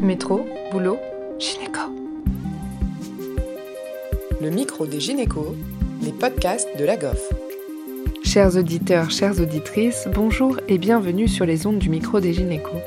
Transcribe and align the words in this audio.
Métro, 0.00 0.46
boulot, 0.70 0.98
gynéco. 1.38 1.80
Le 4.42 4.50
micro 4.50 4.86
des 4.86 5.00
gynécos, 5.00 5.54
les 6.02 6.12
podcasts 6.12 6.68
de 6.78 6.84
la 6.84 6.96
GOF. 6.96 7.32
Chers 8.22 8.56
auditeurs, 8.56 9.10
chères 9.10 9.40
auditrices, 9.40 10.06
bonjour 10.14 10.60
et 10.68 10.76
bienvenue 10.76 11.28
sur 11.28 11.46
les 11.46 11.66
ondes 11.66 11.78
du 11.78 11.88
micro 11.88 12.20
des 12.20 12.34
gynécos. 12.34 12.82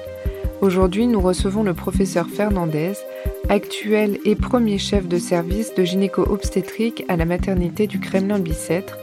Aujourd'hui, 0.61 1.07
nous 1.07 1.19
recevons 1.19 1.63
le 1.63 1.73
professeur 1.73 2.27
Fernandez, 2.27 2.93
actuel 3.49 4.19
et 4.23 4.35
premier 4.35 4.77
chef 4.77 5.07
de 5.07 5.17
service 5.17 5.73
de 5.73 5.83
gynéco-obstétrique 5.83 7.05
à 7.07 7.17
la 7.17 7.25
maternité 7.25 7.87
du 7.87 7.99
Kremlin-Bicêtre, 7.99 8.99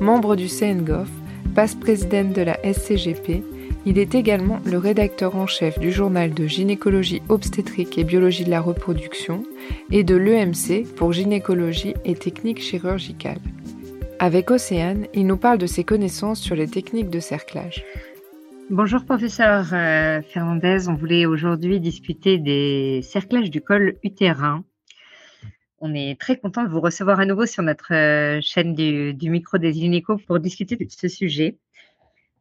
membre 0.00 0.34
du 0.34 0.46
CNGOF, 0.46 1.08
passe-présidente 1.54 2.32
de 2.32 2.42
la 2.42 2.58
SCGP 2.64 3.42
il 3.86 3.98
est 3.98 4.14
également 4.14 4.60
le 4.66 4.78
rédacteur 4.78 5.36
en 5.36 5.46
chef 5.46 5.78
du 5.78 5.90
journal 5.90 6.34
de 6.34 6.46
gynécologie 6.46 7.22
obstétrique 7.28 7.96
et 7.98 8.04
biologie 8.04 8.44
de 8.44 8.50
la 8.50 8.60
reproduction 8.60 9.42
et 9.90 10.04
de 10.04 10.16
l'EMC 10.16 10.86
pour 10.96 11.12
gynécologie 11.12 11.94
et 12.04 12.14
techniques 12.14 12.60
chirurgicales. 12.60 13.40
Avec 14.18 14.50
Océane, 14.50 15.06
il 15.14 15.26
nous 15.26 15.38
parle 15.38 15.58
de 15.58 15.66
ses 15.66 15.84
connaissances 15.84 16.40
sur 16.40 16.54
les 16.54 16.68
techniques 16.68 17.10
de 17.10 17.20
cerclage. 17.20 17.84
Bonjour 18.68 19.04
professeur 19.04 19.72
euh, 19.72 20.20
Fernandez, 20.22 20.88
on 20.88 20.94
voulait 20.94 21.26
aujourd'hui 21.26 21.80
discuter 21.80 22.38
des 22.38 23.00
cerclages 23.02 23.50
du 23.50 23.62
col 23.62 23.96
utérin. 24.04 24.62
On 25.80 25.94
est 25.94 26.20
très 26.20 26.36
content 26.36 26.62
de 26.62 26.68
vous 26.68 26.80
recevoir 26.80 27.18
à 27.18 27.26
nouveau 27.26 27.46
sur 27.46 27.62
notre 27.62 27.94
euh, 27.94 28.40
chaîne 28.42 28.74
du, 28.74 29.30
micro 29.30 29.56
des 29.56 29.72
gynécos 29.72 30.20
pour 30.26 30.38
discuter 30.38 30.76
de 30.76 30.86
ce 30.88 31.08
sujet. 31.08 31.56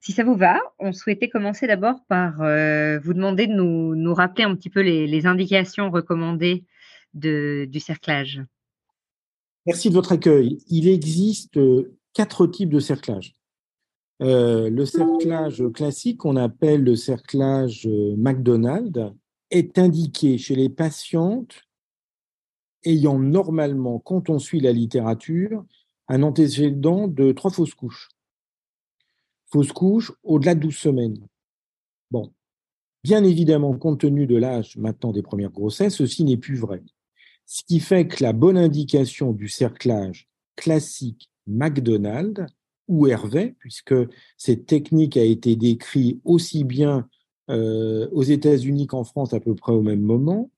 Si 0.02 0.14
ça 0.14 0.24
vous 0.24 0.36
va, 0.36 0.60
on 0.80 0.94
souhaitait 0.94 1.30
commencer 1.30 1.68
d'abord 1.68 2.06
par 2.08 2.42
euh, 2.42 3.00
vous 3.00 3.14
demander 3.14 3.48
de 3.48 3.54
nous, 3.54 4.14
rappeler 4.14 4.46
un 4.46 4.56
petit 4.56 4.70
peu 4.70 4.82
les, 4.82 5.26
indications 5.26 5.92
recommandées 5.92 6.64
du 7.14 7.80
cerclage. 7.80 8.42
Merci 9.66 9.90
de 9.90 9.96
votre 9.96 10.14
accueil. 10.14 10.60
Il 10.68 10.88
existe 10.88 11.58
euh, 11.58 11.98
quatre 12.14 12.48
types 12.48 12.70
de 12.70 12.80
cerclage. 12.80 13.36
Euh, 14.22 14.70
le 14.70 14.86
cerclage 14.86 15.64
classique, 15.74 16.20
qu'on 16.20 16.38
appelle 16.38 16.84
le 16.84 16.96
cerclage 16.96 17.88
McDonald, 18.18 19.14
est 19.52 19.78
indiqué 19.78 20.38
chez 20.38 20.56
les 20.56 20.70
patientes 20.70 21.66
ayant 22.86 23.20
normalement, 23.20 24.00
quand 24.00 24.30
on 24.30 24.40
suit 24.40 24.62
la 24.62 24.72
littérature, 24.72 25.66
un 26.08 26.24
antécédent 26.24 27.08
de 27.08 27.34
trois 27.34 27.52
fausses 27.52 27.74
couches 27.74 28.10
fausse 29.52 29.72
couche 29.72 30.12
au-delà 30.24 30.56
de 30.56 30.62
12 30.62 30.76
semaines. 30.76 31.28
Bon, 32.12 32.32
bien 33.04 33.24
évidemment, 33.24 33.78
compte 33.78 34.02
tenu 34.02 34.28
de 34.28 34.36
l'âge 34.36 34.78
maintenant 34.78 35.12
des 35.12 35.22
premières 35.22 35.52
grossesses, 35.52 35.96
ceci 35.96 36.24
n'est 36.24 36.38
plus 36.38 36.56
vrai. 36.56 36.82
Ce 37.46 37.64
qui 37.64 37.80
fait 37.80 38.08
que 38.08 38.24
la 38.24 38.34
bonne 38.34 38.58
indication 38.58 39.32
du 39.32 39.48
cerclage 39.48 40.28
classique 40.56 41.32
McDonald 41.48 42.46
ou 42.88 43.08
Hervé, 43.08 43.56
puisque 43.60 43.96
cette 44.38 44.66
technique 44.66 45.18
a 45.18 45.24
été 45.24 45.56
décrite 45.56 46.20
aussi 46.24 46.64
bien 46.64 47.08
euh, 47.50 48.08
aux 48.12 48.24
États-Unis 48.24 48.88
qu'en 48.88 49.04
France 49.04 49.34
à 49.34 49.40
peu 49.40 49.56
près 49.56 49.72
au 49.72 49.82
même 49.82 50.02
moment, 50.02 50.52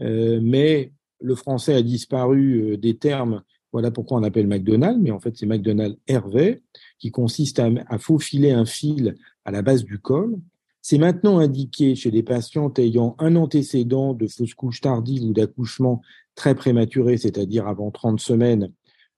euh, 0.00 0.40
mais 0.42 0.92
le 1.20 1.34
français 1.34 1.74
a 1.74 1.82
disparu 1.82 2.72
euh, 2.72 2.76
des 2.76 2.96
termes 2.96 3.42
voilà 3.72 3.90
pourquoi 3.90 4.18
on 4.18 4.22
appelle 4.22 4.46
McDonald, 4.46 5.00
mais 5.00 5.10
en 5.10 5.20
fait 5.20 5.36
c'est 5.36 5.46
McDonald 5.46 5.96
Hervé, 6.06 6.62
qui 6.98 7.10
consiste 7.10 7.58
à, 7.60 7.98
faufiler 7.98 8.50
un 8.50 8.64
fil 8.64 9.16
à 9.44 9.50
la 9.50 9.62
base 9.62 9.84
du 9.84 9.98
col. 9.98 10.38
C'est 10.82 10.98
maintenant 10.98 11.38
indiqué 11.38 11.94
chez 11.94 12.10
des 12.10 12.22
patientes 12.22 12.78
ayant 12.78 13.14
un 13.18 13.36
antécédent 13.36 14.14
de 14.14 14.26
fausse 14.26 14.54
couche 14.54 14.80
tardive 14.80 15.24
ou 15.24 15.32
d'accouchement 15.32 16.00
très 16.34 16.54
prématuré, 16.54 17.18
c'est-à-dire 17.18 17.66
avant 17.66 17.90
30 17.90 18.18
semaines 18.18 18.72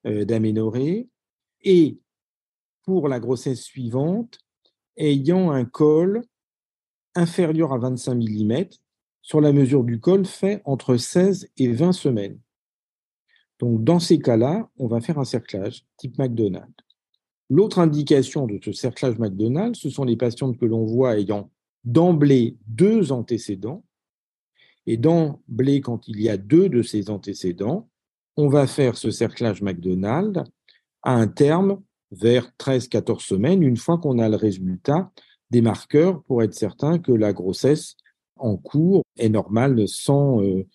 euh, 0.07 0.25
d'aménorrhée, 0.25 1.09
et 1.63 1.99
pour 2.83 3.09
la 3.09 3.21
grossesse 3.21 3.63
suivante, 3.63 4.39
ayant 4.97 5.53
un 5.53 5.65
col 5.65 6.23
inférieur 7.15 7.73
à 7.73 7.79
25 7.79 8.15
mm 8.15 8.65
sur 9.23 9.41
la 9.41 9.53
mesure 9.53 9.85
du 9.85 10.01
col 10.01 10.27
fait 10.27 10.61
entre 10.65 10.97
16 10.97 11.49
et 11.57 11.69
20 11.69 11.93
semaines. 11.93 12.39
Donc, 13.63 13.85
dans 13.85 14.01
ces 14.01 14.19
cas-là, 14.19 14.69
on 14.77 14.89
va 14.89 15.01
faire 15.01 15.21
un 15.21 15.25
cerclage 15.25 15.87
type 15.97 16.19
McDonald's. 16.19 16.75
L'autre 17.49 17.79
indication 17.79 18.49
de 18.49 18.59
ce 18.61 18.73
cerclage 18.73 19.21
McDonald's, 19.21 19.79
ce 19.79 19.89
sont 19.89 20.03
les 20.03 20.17
patientes 20.17 20.59
que 20.59 20.67
l'on 20.67 20.85
voit 20.85 21.17
ayant 21.17 21.49
d'emblée 21.85 22.57
deux 22.67 23.13
antécédents. 23.13 23.85
Et 24.87 24.97
d'emblée, 24.97 25.81
quand 25.81 26.09
il 26.09 26.21
y 26.21 26.29
a 26.29 26.37
deux 26.37 26.69
de 26.69 26.83
ces 26.83 27.09
antécédents, 27.09 27.89
on 28.37 28.49
va 28.49 28.67
faire 28.67 28.97
ce 28.97 29.13
cerclage 29.13 29.63
McDonald's 29.63 30.43
à 31.05 31.15
un 31.15 31.29
terme 31.29 31.81
vers 32.11 32.51
13-14 32.59 33.21
semaines, 33.21 33.63
une 33.63 33.77
fois 33.77 33.97
qu'on 33.99 34.19
a 34.19 34.29
le 34.29 34.37
résultat 34.37 35.13
des 35.51 35.63
marqueurs 35.63 36.21
pour 36.25 36.43
être 36.43 36.55
certain 36.55 36.99
que 36.99 37.13
la 37.13 37.33
grossesse 37.33 37.95
en 38.35 38.57
cours 38.57 39.05
est 39.19 39.29
normale 39.29 39.87
sans 39.87 40.43
euh, 40.43 40.67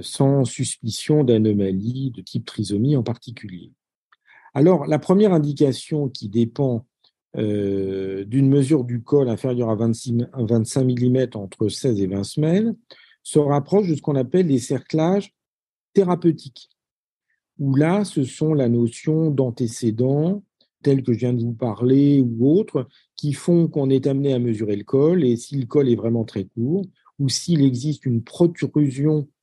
sans 0.00 0.44
suspicion 0.44 1.22
d'anomalie 1.22 2.10
de 2.10 2.22
type 2.22 2.46
trisomie 2.46 2.96
en 2.96 3.02
particulier. 3.02 3.72
Alors, 4.54 4.86
la 4.86 4.98
première 4.98 5.34
indication 5.34 6.08
qui 6.08 6.30
dépend 6.30 6.86
euh, 7.36 8.24
d'une 8.24 8.48
mesure 8.48 8.84
du 8.84 9.02
col 9.02 9.28
inférieure 9.28 9.68
à 9.68 9.74
26, 9.74 10.28
25 10.32 10.84
mm 10.84 11.26
entre 11.34 11.68
16 11.68 12.00
et 12.00 12.06
20 12.06 12.24
semaines 12.24 12.76
se 13.22 13.38
rapproche 13.38 13.88
de 13.88 13.94
ce 13.94 14.00
qu'on 14.00 14.16
appelle 14.16 14.46
les 14.46 14.58
cerclages 14.58 15.34
thérapeutiques, 15.92 16.70
où 17.58 17.74
là, 17.74 18.04
ce 18.04 18.24
sont 18.24 18.54
la 18.54 18.70
notion 18.70 19.30
d'antécédents, 19.30 20.42
tels 20.82 21.02
que 21.02 21.12
je 21.12 21.18
viens 21.18 21.34
de 21.34 21.42
vous 21.42 21.52
parler, 21.52 22.22
ou 22.22 22.50
autres, 22.50 22.88
qui 23.16 23.34
font 23.34 23.68
qu'on 23.68 23.90
est 23.90 24.06
amené 24.06 24.32
à 24.32 24.38
mesurer 24.38 24.76
le 24.76 24.84
col, 24.84 25.22
et 25.22 25.36
si 25.36 25.58
le 25.58 25.66
col 25.66 25.90
est 25.90 25.96
vraiment 25.96 26.24
très 26.24 26.44
court, 26.44 26.86
ou 27.18 27.28
s'il 27.28 27.62
existe 27.62 28.06
une 28.06 28.22
protrusion 28.22 29.18
euh, 29.18 29.35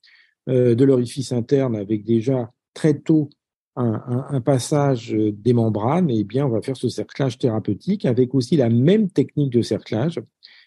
de 0.48 0.84
l'orifice 0.84 1.32
interne 1.32 1.76
avec 1.76 2.04
déjà 2.04 2.52
très 2.74 3.00
tôt 3.00 3.30
un, 3.76 4.42
passage 4.42 5.12
des 5.12 5.54
membranes, 5.54 6.10
eh 6.10 6.24
bien, 6.24 6.46
on 6.46 6.50
va 6.50 6.62
faire 6.62 6.78
ce 6.78 6.90
cerclage 6.90 7.38
thérapeutique 7.40 8.06
avec 8.06 8.36
aussi 8.36 8.56
la 8.56 8.70
même 8.70 9.10
technique 9.10 9.52
de 9.52 9.62
cerclage, 9.62 10.22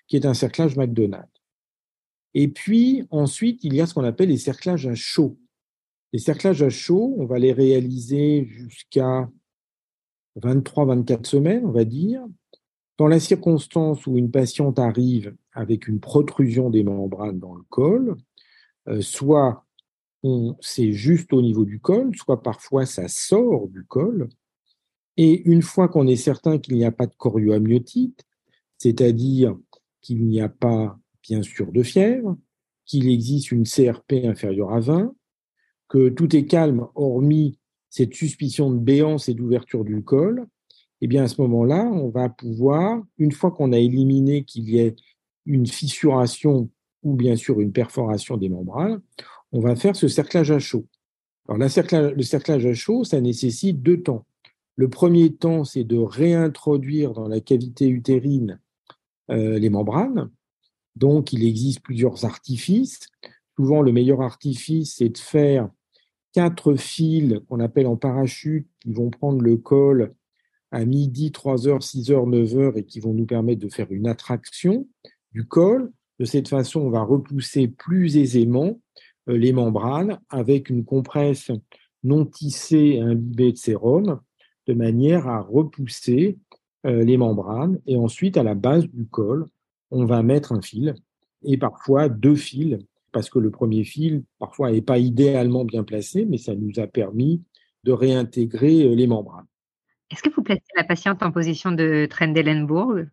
qui 0.09 0.17
est 0.17 0.27
un 0.27 0.35
cerclage 0.35 0.77
McDonald. 0.77 1.29
Et 2.35 2.49
puis, 2.49 3.05
ensuite, 3.11 3.63
il 3.65 3.75
y 3.75 3.81
a 3.81 3.87
ce 3.87 3.95
qu'on 3.95 4.05
appelle 4.05 4.29
les 4.29 4.39
cerclages 4.39 4.87
à 4.87 4.95
chaud. 4.95 5.39
Les 6.13 6.19
cerclages 6.19 6.63
à 6.63 6.69
chaud, 6.69 7.15
on 7.19 7.27
va 7.27 7.39
les 7.39 7.53
réaliser 7.53 8.45
jusqu'à 8.47 9.29
23-24 10.41 11.25
semaines, 11.25 11.65
on 11.65 11.73
va 11.73 11.85
dire. 11.85 12.23
Dans 12.99 13.09
la 13.09 13.21
circonstance 13.21 14.07
où 14.07 14.17
une 14.17 14.31
patiente 14.31 14.79
arrive 14.79 15.35
avec 15.53 15.87
une 15.87 16.01
protrusion 16.01 16.71
des 16.71 16.83
membranes 16.83 17.39
dans 17.39 17.55
le 17.55 17.63
col, 17.69 18.17
euh, 18.89 19.01
soit 19.01 19.66
c'est 20.61 20.93
juste 20.93 21.33
au 21.33 21.43
niveau 21.43 21.65
du 21.65 21.81
col, 21.81 22.15
soit 22.17 22.43
parfois 22.43 22.87
ça 22.87 23.09
sort 23.09 23.69
du 23.69 23.85
col. 23.85 24.29
Et 25.17 25.43
une 25.49 25.63
fois 25.63 25.89
qu'on 25.89 26.07
est 26.07 26.17
certain 26.17 26.59
qu'il 26.59 26.75
n'y 26.77 26.85
a 26.85 26.93
pas 26.93 27.07
de 27.07 27.15
chorioamniotite, 27.17 28.25
c'est-à-dire 28.79 29.57
qu'il 30.03 30.27
n'y 30.27 30.41
a 30.41 30.49
pas, 30.49 30.99
bien 31.23 31.43
sûr, 31.43 31.73
de 31.73 31.83
fièvre, 31.83 32.37
qu'il 32.85 33.09
existe 33.09 33.51
une 33.51 33.65
CRP 33.65 34.25
inférieure 34.25 34.73
à 34.73 34.81
20, 34.81 35.15
que 35.89 36.09
tout 36.09 36.35
est 36.37 36.47
calme, 36.47 36.87
hormis 36.95 37.59
cette 37.89 38.15
suspicion 38.15 38.71
de 38.71 38.79
béance 38.79 39.29
et 39.29 39.35
d'ouverture 39.35 39.85
du 39.85 40.03
col, 40.03 40.47
eh 41.01 41.07
bien, 41.07 41.25
à 41.25 41.29
ce 41.29 41.41
moment-là, 41.43 41.85
on 41.85 42.09
va 42.09 42.29
pouvoir, 42.29 43.03
une 43.19 43.33
fois 43.33 43.51
qu'on 43.51 43.73
a 43.73 43.79
éliminé 43.79 44.45
qu'il 44.45 44.69
y 44.69 44.79
ait 44.79 44.97
une 45.45 45.67
fissuration 45.67 46.71
ou 47.03 47.15
bien 47.15 47.37
sûr 47.37 47.61
une 47.61 47.73
perforation 47.73 48.37
des 48.37 48.49
membranes, 48.49 49.01
on 49.53 49.61
va 49.61 49.77
faire 49.77 49.97
ce 49.97 50.09
cerclage 50.09 50.51
à 50.51 50.59
chaud. 50.59 50.87
Le 51.49 51.69
cerclage 52.23 52.67
à 52.67 52.75
chaud, 52.75 53.05
ça 53.05 53.21
nécessite 53.21 53.83
deux 53.83 54.03
temps. 54.03 54.27
Le 54.75 54.89
premier 54.91 55.33
temps, 55.33 55.65
c'est 55.65 55.85
de 55.85 55.97
réintroduire 55.97 57.13
dans 57.13 57.29
la 57.29 57.41
cavité 57.41 57.89
utérine 57.89 58.61
euh, 59.31 59.59
les 59.59 59.71
membranes. 59.71 60.31
Donc, 60.97 61.33
il 61.33 61.45
existe 61.45 61.81
plusieurs 61.81 62.25
artifices. 62.25 63.01
Souvent, 63.57 63.81
le 63.81 63.93
meilleur 63.93 64.21
artifice, 64.21 64.97
c'est 64.97 65.09
de 65.09 65.19
faire 65.19 65.71
quatre 66.33 66.75
fils 66.75 67.41
qu'on 67.49 67.61
appelle 67.61 67.87
en 67.87 67.97
parachute, 67.97 68.69
qui 68.81 68.93
vont 68.93 69.11
prendre 69.11 69.41
le 69.41 69.57
col 69.57 70.15
à 70.71 70.85
midi, 70.85 71.33
3 71.33 71.69
heures, 71.69 71.83
6 71.83 72.11
heures, 72.11 72.27
9 72.27 72.57
heures, 72.59 72.77
et 72.77 72.85
qui 72.85 73.01
vont 73.01 73.15
nous 73.15 73.25
permettre 73.25 73.61
de 73.61 73.71
faire 73.71 73.91
une 73.91 74.07
attraction 74.07 74.87
du 75.33 75.47
col. 75.47 75.91
De 76.19 76.25
cette 76.25 76.49
façon, 76.49 76.81
on 76.81 76.91
va 76.91 77.03
repousser 77.03 77.69
plus 77.69 78.19
aisément 78.19 78.79
les 79.27 79.53
membranes 79.53 80.19
avec 80.31 80.71
une 80.71 80.85
compresse 80.85 81.51
non 82.05 82.25
tissée 82.25 82.97
et 82.97 83.01
imbibée 83.01 83.53
de 83.53 83.57
sérum, 83.57 84.21
de 84.67 84.75
manière 84.75 85.29
à 85.29 85.41
repousser 85.41 86.39
euh, 86.87 87.05
les 87.05 87.17
membranes. 87.17 87.81
Et 87.87 87.97
ensuite, 87.97 88.37
à 88.37 88.43
la 88.43 88.55
base 88.55 88.87
du 88.89 89.07
col, 89.07 89.47
on 89.91 90.05
va 90.05 90.23
mettre 90.23 90.53
un 90.53 90.63
fil, 90.63 90.95
et 91.45 91.57
parfois 91.57 92.09
deux 92.09 92.37
fils, 92.37 92.79
parce 93.13 93.31
que 93.31 93.39
le 93.39 93.51
premier 93.51 93.85
fil, 93.85 94.25
parfois, 94.39 94.73
n'est 94.73 94.83
pas 94.83 94.99
idéalement 94.99 95.65
bien 95.65 95.85
placé, 95.85 96.25
mais 96.25 96.39
ça 96.39 96.55
nous 96.55 96.79
a 96.79 96.87
permis 96.87 97.43
de 97.85 97.93
réintégrer 97.93 98.85
euh, 98.85 98.95
les 98.95 99.07
membranes. 99.07 99.47
Est-ce 100.11 100.23
que 100.23 100.31
vous 100.35 100.43
placez 100.43 100.63
la 100.77 100.85
patiente 100.85 101.23
en 101.23 101.33
position 101.33 101.73
de 101.73 102.07
Trendelenburg? 102.09 103.09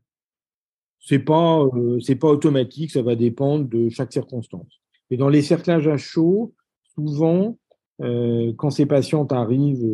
C'est 1.00 1.20
pas, 1.20 1.64
euh, 1.64 2.00
c'est 2.00 2.16
pas 2.16 2.30
automatique, 2.30 2.92
ça 2.92 3.02
va 3.02 3.16
dépendre 3.16 3.68
de 3.68 3.90
chaque 3.90 4.14
circonstance. 4.14 4.83
Et 5.14 5.18
dans 5.18 5.30
les 5.30 5.44
cerclages 5.44 5.88
à 5.88 5.96
chaud, 5.96 6.56
souvent, 6.96 7.60
euh, 8.02 8.52
quand 8.58 8.72
ces 8.72 8.88
patientes 8.88 9.32
arrivent 9.32 9.88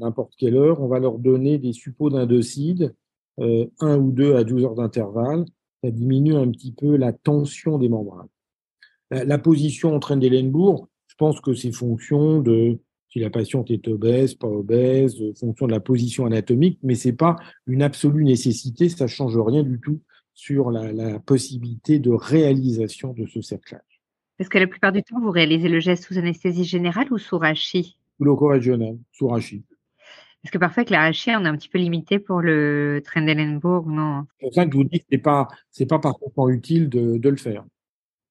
n'importe 0.00 0.32
quelle 0.36 0.56
heure, 0.56 0.80
on 0.80 0.88
va 0.88 0.98
leur 0.98 1.18
donner 1.18 1.58
des 1.58 1.72
suppos 1.72 2.10
d'indocide, 2.10 2.92
un 3.38 3.96
ou 3.96 4.10
deux 4.10 4.34
à 4.34 4.42
12 4.42 4.64
heures 4.64 4.74
d'intervalle. 4.74 5.44
Ça 5.84 5.92
diminue 5.92 6.34
un 6.34 6.50
petit 6.50 6.72
peu 6.72 6.96
la 6.96 7.12
tension 7.12 7.78
des 7.78 7.88
membranes. 7.88 8.26
La, 9.12 9.38
position 9.38 9.94
en 9.94 10.00
Trendelenburg, 10.00 10.88
je 11.06 11.14
pense 11.14 11.40
que 11.40 11.54
c'est 11.54 11.70
fonction 11.70 12.40
de 12.40 12.80
si 13.10 13.20
la 13.20 13.30
patiente 13.30 13.70
est 13.70 13.86
obèse, 13.86 14.34
pas 14.34 14.48
obèse, 14.48 15.14
fonction 15.38 15.68
de 15.68 15.72
la 15.72 15.78
position 15.78 16.26
anatomique, 16.26 16.80
mais 16.82 16.96
c'est 16.96 17.12
pas 17.12 17.36
une 17.68 17.82
absolue 17.82 18.24
nécessité, 18.24 18.88
ça 18.88 19.06
change 19.06 19.38
rien 19.38 19.62
du 19.62 19.78
tout 19.78 20.00
sur 20.34 20.70
la, 20.70 21.18
possibilité 21.18 21.98
de 21.98 22.10
réalisation 22.10 23.12
de 23.12 23.26
ce 23.26 23.40
cerclage. 23.40 23.87
Est-ce 24.38 24.50
que 24.50 24.58
la 24.58 24.66
plupart 24.66 24.92
du 24.92 25.02
temps, 25.02 25.20
vous 25.20 25.30
réalisez 25.30 25.68
le 25.68 25.80
geste 25.80 26.04
sous 26.04 26.18
anesthésie 26.18 26.64
générale 26.64 27.12
ou 27.12 27.18
sous 27.18 27.38
rachis? 27.38 27.96
Sous 28.16 28.24
loco-régional, 28.24 28.96
sous 29.12 29.28
rachis. 29.28 29.64
Est-ce 30.44 30.52
que 30.52 30.58
parfois 30.58 30.82
avec 30.82 30.90
la 30.90 31.00
rachis, 31.00 31.30
on 31.30 31.44
est 31.44 31.48
un 31.48 31.56
petit 31.56 31.68
peu 31.68 31.78
limité 31.78 32.20
pour 32.20 32.40
le 32.40 33.02
Trendelenburg 33.04 33.88
non? 33.88 34.26
C'est 34.38 34.46
pour 34.46 34.54
ça 34.54 34.64
que 34.66 34.72
je 34.72 34.76
vous 34.76 34.84
dis 34.84 35.00
que 35.00 35.04
ce 35.10 35.16
n'est 35.16 35.22
pas, 35.22 35.48
pas 35.88 35.98
parfaitement 35.98 36.48
utile 36.48 36.88
de, 36.88 37.18
de 37.18 37.28
le 37.28 37.36
faire. 37.36 37.64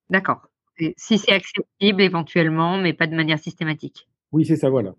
D'accord. 0.10 0.48
Si 0.96 1.18
c'est 1.18 1.34
accessible 1.34 2.02
éventuellement, 2.02 2.78
mais 2.78 2.94
pas 2.94 3.08
de 3.08 3.16
manière 3.16 3.40
systématique. 3.40 4.08
Oui, 4.32 4.46
c'est 4.46 4.56
ça, 4.56 4.70
voilà. 4.70 4.94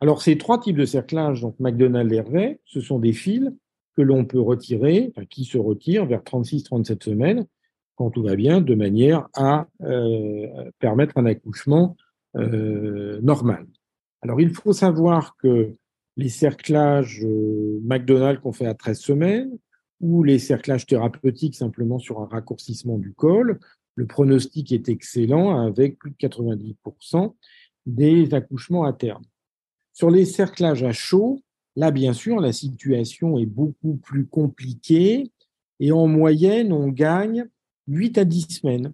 Alors, 0.00 0.22
ces 0.22 0.38
trois 0.38 0.60
types 0.60 0.76
de 0.76 0.84
cerclage, 0.84 1.40
donc 1.40 1.58
McDonald 1.58 2.12
et 2.12 2.16
Hervé, 2.16 2.60
ce 2.64 2.80
sont 2.80 2.98
des 2.98 3.12
fils 3.12 3.50
que 3.96 4.02
l'on 4.02 4.24
peut 4.24 4.40
retirer, 4.40 5.10
enfin, 5.10 5.24
qui 5.24 5.44
se 5.44 5.56
retirent 5.56 6.06
vers 6.06 6.20
36-37 6.20 7.02
semaines, 7.02 7.46
quand 7.96 8.10
tout 8.10 8.22
va 8.22 8.36
bien, 8.36 8.60
de 8.60 8.74
manière 8.74 9.28
à 9.34 9.66
euh, 9.82 10.70
permettre 10.78 11.16
un 11.16 11.26
accouchement 11.26 11.96
euh, 12.36 13.20
normal. 13.22 13.66
Alors, 14.22 14.40
il 14.40 14.50
faut 14.50 14.72
savoir 14.72 15.36
que 15.36 15.72
les 16.16 16.28
cerclages 16.28 17.24
euh, 17.24 17.80
McDonald 17.82 18.40
qu'on 18.40 18.52
fait 18.52 18.66
à 18.66 18.74
13 18.74 18.98
semaines, 18.98 19.58
ou 20.00 20.22
les 20.22 20.38
cerclages 20.38 20.86
thérapeutiques 20.86 21.54
simplement 21.54 21.98
sur 21.98 22.20
un 22.20 22.26
raccourcissement 22.26 22.98
du 22.98 23.12
col, 23.12 23.58
le 23.94 24.06
pronostic 24.06 24.72
est 24.72 24.88
excellent 24.88 25.66
avec 25.66 25.98
plus 25.98 26.10
de 26.10 26.16
90% 26.16 27.34
des 27.86 28.34
accouchements 28.34 28.84
à 28.84 28.92
terme. 28.92 29.22
Sur 29.92 30.10
les 30.10 30.24
cerclages 30.24 30.82
à 30.82 30.92
chaud, 30.92 31.40
là, 31.76 31.90
bien 31.90 32.12
sûr, 32.12 32.40
la 32.40 32.52
situation 32.52 33.38
est 33.38 33.46
beaucoup 33.46 33.94
plus 33.94 34.26
compliquée 34.26 35.30
et 35.80 35.92
en 35.92 36.06
moyenne, 36.06 36.72
on 36.72 36.88
gagne 36.88 37.46
8 37.88 38.18
à 38.18 38.24
10 38.24 38.42
semaines 38.60 38.92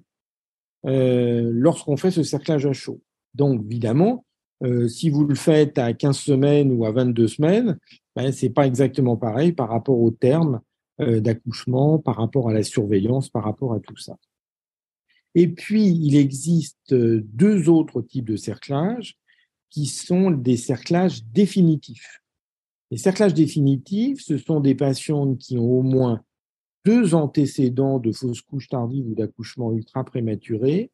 euh, 0.86 1.50
lorsqu'on 1.52 1.96
fait 1.96 2.10
ce 2.10 2.22
cerclage 2.22 2.66
à 2.66 2.72
chaud. 2.72 3.00
Donc, 3.34 3.62
évidemment, 3.64 4.24
euh, 4.62 4.88
si 4.88 5.10
vous 5.10 5.24
le 5.24 5.34
faites 5.34 5.78
à 5.78 5.92
15 5.92 6.18
semaines 6.18 6.72
ou 6.72 6.84
à 6.84 6.92
22 6.92 7.28
semaines, 7.28 7.78
ben, 8.16 8.32
ce 8.32 8.46
n'est 8.46 8.52
pas 8.52 8.66
exactement 8.66 9.16
pareil 9.16 9.52
par 9.52 9.68
rapport 9.68 10.00
au 10.00 10.10
terme 10.10 10.60
euh, 11.00 11.20
d'accouchement, 11.20 11.98
par 11.98 12.16
rapport 12.16 12.48
à 12.48 12.52
la 12.52 12.62
surveillance, 12.62 13.28
par 13.28 13.44
rapport 13.44 13.74
à 13.74 13.80
tout 13.80 13.96
ça. 13.96 14.16
Et 15.34 15.48
puis, 15.48 15.86
il 15.86 16.16
existe 16.16 16.92
deux 16.92 17.68
autres 17.68 18.02
types 18.02 18.28
de 18.28 18.36
cerclages 18.36 19.16
qui 19.70 19.86
sont 19.86 20.32
des 20.32 20.56
cerclages 20.56 21.24
définitifs. 21.26 22.20
Les 22.90 22.96
cerclages 22.96 23.34
définitifs, 23.34 24.20
ce 24.20 24.36
sont 24.36 24.58
des 24.58 24.74
patients 24.74 25.36
qui 25.36 25.56
ont 25.56 25.78
au 25.78 25.82
moins 25.82 26.24
deux 26.84 27.14
antécédents 27.14 27.98
de 27.98 28.12
fausse 28.12 28.40
couche 28.40 28.68
tardive 28.68 29.08
ou 29.08 29.14
d'accouchement 29.14 29.72
ultra 29.72 30.04
prématuré, 30.04 30.90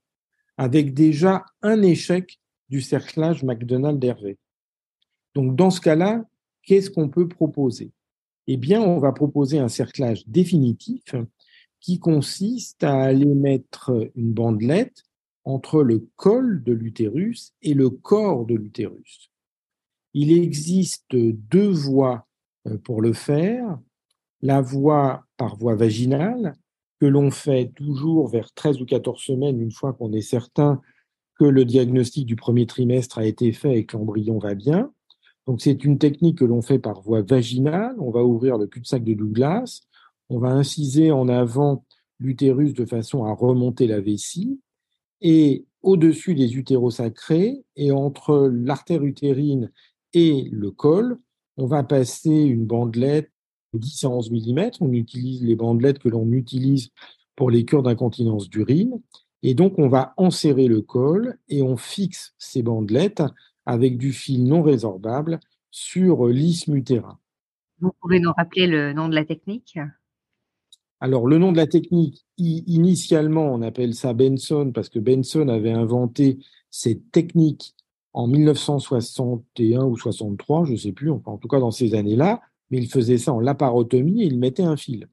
avec 0.57 0.95
déjà 0.95 1.45
un 1.63 1.83
échec 1.83 2.41
du 2.69 2.81
cerclage 2.81 3.45
McDonald-Hervé. 3.45 4.39
Donc, 5.35 5.55
dans 5.55 5.71
ce 5.71 5.81
cas-là, 5.81 6.25
qu'est-ce 6.63 6.91
qu'on 6.91 7.09
peut 7.09 7.29
proposer? 7.29 7.93
Eh 8.47 8.57
bien, 8.57 8.81
on 8.81 8.99
va 8.99 9.13
proposer 9.13 9.59
un 9.59 9.69
cerclage 9.69 10.27
définitif 10.27 11.15
qui 11.81 11.99
consiste 11.99 12.83
à 12.83 12.95
aller 13.03 13.27
mettre 13.27 14.11
une 14.15 14.33
bandelette 14.33 15.05
entre 15.45 15.83
le 15.83 16.09
col 16.17 16.63
de 16.65 16.73
l'utérus 16.73 17.55
et 17.63 17.75
le 17.75 17.91
corps 17.91 18.47
de 18.47 18.55
l'utérus. 18.55 19.31
Il 20.15 20.33
existe 20.33 21.15
deux 21.15 21.69
voies 21.69 22.27
euh, 22.67 22.79
pour 22.79 23.03
le 23.03 23.13
faire. 23.13 23.79
La 24.47 24.61
voie 24.61 25.25
par 25.37 25.57
voie 25.57 25.75
vaginale, 25.75 26.55
que 27.01 27.07
l'on 27.07 27.33
fait 27.33 27.73
toujours 27.75 28.29
vers 28.29 28.53
13 28.55 28.81
ou 28.81 28.87
14 28.87 29.21
semaines, 29.21 29.61
une 29.61 29.73
fois 29.73 29.93
qu'on 29.93 30.13
est 30.13 30.21
certain 30.21 30.81
que 31.37 31.45
le 31.45 31.65
diagnostic 31.65 32.27
du 32.27 32.37
premier 32.37 32.65
trimestre 32.65 33.19
a 33.19 33.27
été 33.27 33.51
fait 33.51 33.79
et 33.79 33.87
que 33.87 33.97
l'embryon 33.97 34.39
va 34.39 34.55
bien. 34.55 34.93
Donc 35.49 35.61
c'est 35.61 35.85
une 35.85 35.99
technique 35.99 36.39
que 36.39 36.45
l'on 36.45 36.63
fait 36.63 36.79
par 36.79 37.01
voie 37.01 37.23
vaginale. 37.23 37.97
On 37.99 38.13
va 38.13 38.23
ouvrir 38.23 38.57
le 38.57 38.69
cul-de-sac 38.69 39.03
de 39.03 39.15
Douglas, 39.15 39.81
on 40.29 40.39
va 40.39 40.51
inciser 40.51 41.11
en 41.11 41.27
avant 41.27 41.85
l'utérus 42.21 42.73
de 42.73 42.85
façon 42.85 43.25
à 43.25 43.33
remonter 43.33 43.89
la 43.89 44.01
vessie 44.01 44.61
et 45.23 45.67
au-dessus 45.83 46.37
des 46.37 46.55
utérosacrés 46.55 47.65
et 47.75 47.91
entre 47.91 48.47
l'artère 48.47 49.03
utérine 49.03 49.73
et 50.13 50.49
le 50.53 50.71
col, 50.71 51.19
on 51.57 51.67
va 51.67 51.83
passer 51.83 52.31
une 52.31 52.65
bandelette 52.65 53.27
de 53.27 53.36
10 53.79 54.05
à 54.05 54.11
11 54.11 54.31
mm. 54.31 54.71
On 54.81 54.93
utilise 54.93 55.43
les 55.43 55.57
bandelettes 55.57 55.99
que 55.99 56.09
l'on 56.09 56.31
utilise 56.33 56.91
pour 57.35 57.51
les 57.51 57.65
cures 57.65 57.83
d'incontinence 57.83 58.49
d'urine. 58.49 59.01
Et 59.43 59.55
donc, 59.55 59.79
on 59.79 59.89
va 59.89 60.15
enserrer 60.17 60.67
le 60.67 60.81
col 60.81 61.39
et 61.49 61.63
on 61.63 61.77
fixe 61.77 62.35
ces 62.39 62.63
bandelettes 62.63 63.23
avec 63.67 63.99
du 63.99 64.13
fil 64.13 64.45
non 64.45 64.63
résorbable 64.63 65.41
sur 65.71 66.27
l'isthme 66.27 66.77
utérin. 66.77 67.19
Vous 67.81 67.93
pouvez 68.01 68.21
nous 68.21 68.33
rappeler 68.33 68.67
le 68.67 68.93
nom 68.93 69.09
de 69.09 69.15
la 69.15 69.25
technique? 69.25 69.79
Alors, 71.01 71.27
le 71.27 71.37
nom 71.37 71.53
de 71.53 71.59
la 71.59 71.67
technique, 71.67 72.25
initialement, 72.39 73.53
on 73.53 73.61
appelle 73.61 73.95
ça 73.95 74.15
Benson 74.15 74.73
parce 74.75 74.89
que 74.89 74.99
Benson 74.99 75.49
avait 75.49 75.73
inventé 75.73 76.39
cette 76.71 77.11
technique 77.11 77.75
en 78.15 78.27
1961 78.27 79.85
ou 79.85 79.97
63, 79.97 80.65
je 80.65 80.73
ne 80.73 80.77
sais 80.77 80.93
plus, 80.93 81.11
en 81.11 81.37
tout 81.37 81.49
cas 81.49 81.61
dans 81.61 81.71
ces 81.71 81.95
années-là, 81.95 82.41
mais 82.71 82.79
il 82.79 82.89
faisait 82.89 83.19
ça 83.19 83.33
en 83.33 83.41
laparotomie 83.41 84.23
et 84.23 84.27
il 84.27 84.39
mettait 84.39 84.63
un 84.63 84.77
fil. 84.77 85.09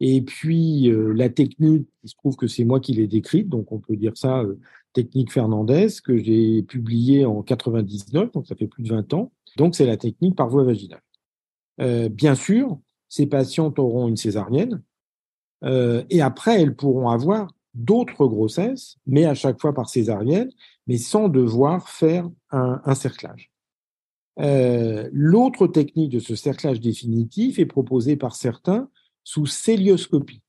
Et 0.00 0.22
puis, 0.22 0.90
euh, 0.90 1.12
la 1.14 1.28
technique, 1.28 1.88
il 2.02 2.10
se 2.10 2.16
trouve 2.16 2.36
que 2.36 2.46
c'est 2.46 2.64
moi 2.64 2.80
qui 2.80 2.92
l'ai 2.92 3.06
décrite, 3.06 3.48
donc 3.48 3.72
on 3.72 3.78
peut 3.78 3.96
dire 3.96 4.16
ça, 4.16 4.40
euh, 4.40 4.58
technique 4.92 5.32
Fernandez, 5.32 5.88
que 6.04 6.16
j'ai 6.16 6.62
publiée 6.62 7.24
en 7.24 7.42
99, 7.42 8.32
donc 8.32 8.46
ça 8.46 8.54
fait 8.56 8.66
plus 8.66 8.82
de 8.82 8.88
20 8.88 9.12
ans. 9.14 9.32
Donc, 9.56 9.76
c'est 9.76 9.86
la 9.86 9.96
technique 9.96 10.36
par 10.36 10.48
voie 10.48 10.64
vaginale. 10.64 11.02
Euh, 11.80 12.08
bien 12.08 12.34
sûr, 12.34 12.78
ces 13.08 13.26
patientes 13.26 13.78
auront 13.78 14.08
une 14.08 14.16
césarienne, 14.16 14.82
euh, 15.64 16.04
et 16.10 16.20
après, 16.20 16.60
elles 16.60 16.76
pourront 16.76 17.08
avoir 17.08 17.54
d'autres 17.74 18.26
grossesses, 18.26 18.96
mais 19.06 19.24
à 19.24 19.34
chaque 19.34 19.60
fois 19.60 19.74
par 19.74 19.88
césarienne, 19.88 20.50
mais 20.86 20.98
sans 20.98 21.28
devoir 21.28 21.88
faire 21.88 22.28
un, 22.50 22.94
cerclage. 22.94 23.50
Euh, 24.40 25.08
l'autre 25.12 25.66
technique 25.66 26.10
de 26.10 26.18
ce 26.18 26.34
cerclage 26.34 26.80
définitif 26.80 27.58
est 27.58 27.66
proposée 27.66 28.16
par 28.16 28.34
certains 28.34 28.88
sous 29.22 29.46
célioscopie. 29.46 30.42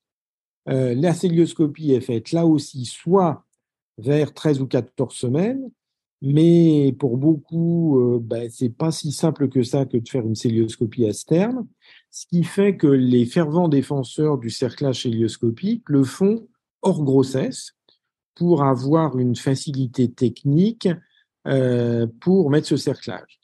Euh, 0.68 0.96
la 0.96 1.13
célioscopie 1.13 1.92
est 1.92 2.01
faite 2.01 2.32
là 2.32 2.46
aussi 2.46 2.86
soit 2.86 3.46
vers 3.98 4.34
13 4.34 4.62
ou 4.62 4.68
14 4.68 5.15
semaines, 5.15 5.70
mais 6.22 6.96
pour 6.98 7.18
beaucoup, 7.18 8.00
euh, 8.00 8.20
ben, 8.20 8.50
c'est 8.50 8.75
pas 8.75 8.92
si 8.92 9.12
simple 9.12 9.48
que 9.48 9.63
ça 9.63 9.86
que 9.86 9.98
de 9.98 10.10
faire 10.10 10.25
une 10.25 10.36
célioscopie 10.36 11.04
externe, 11.04 11.68
ce 12.10 12.25
qui 12.25 12.44
fait 12.44 12.77
que 12.77 12.88
les 12.88 13.25
fervents 13.25 13.68
défenseurs 13.68 14.38
du 14.38 14.50
cerclage 14.50 15.06
hélioscopique 15.06 15.84
le 15.88 16.04
font 16.04 16.48
hors 16.82 17.04
grossesse 17.04 17.74
pour 18.34 18.63
avoir 18.63 19.18
une 19.18 19.36
facilité 19.36 20.12
technique 20.12 20.89
euh, 21.48 22.08
pour 22.22 22.50
mettre 22.50 22.68
ce 22.68 22.77
cerclage. 22.77 23.39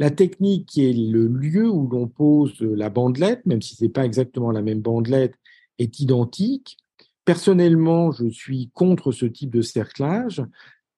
La 0.00 0.10
technique 0.10 0.66
qui 0.66 0.84
est 0.86 0.92
le 0.92 1.28
lieu 1.28 1.68
où 1.68 1.86
l'on 1.86 2.08
pose 2.08 2.60
la 2.60 2.90
bandelette, 2.90 3.46
même 3.46 3.62
si 3.62 3.76
ce 3.76 3.84
n'est 3.84 3.90
pas 3.90 4.04
exactement 4.04 4.50
la 4.50 4.62
même 4.62 4.80
bandelette, 4.80 5.34
est 5.78 6.00
identique. 6.00 6.78
Personnellement, 7.24 8.10
je 8.10 8.28
suis 8.28 8.70
contre 8.74 9.12
ce 9.12 9.26
type 9.26 9.50
de 9.50 9.62
cerclage 9.62 10.42